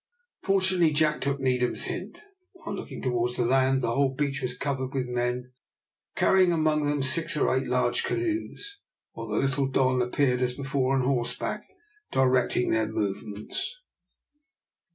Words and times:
Fortunately 0.41 0.89
Jack 0.89 1.21
took 1.21 1.39
Needham's 1.39 1.83
hint. 1.83 2.21
On 2.65 2.75
looking 2.75 3.03
towards 3.03 3.37
the 3.37 3.45
land 3.45 3.83
the 3.83 3.93
whole 3.93 4.15
beach 4.15 4.41
was 4.41 4.57
covered 4.57 4.95
with 4.95 5.05
men 5.07 5.53
carrying 6.15 6.51
among 6.51 6.85
them 6.85 7.03
six 7.03 7.37
or 7.37 7.55
eight 7.55 7.67
large 7.67 8.03
canoes, 8.03 8.79
while 9.11 9.27
the 9.27 9.37
little 9.37 9.67
Don 9.67 10.01
appeared 10.01 10.41
as 10.41 10.55
before 10.55 10.95
on 10.95 11.01
horseback, 11.03 11.67
directing 12.11 12.71
their 12.71 12.87
movements. 12.87 13.75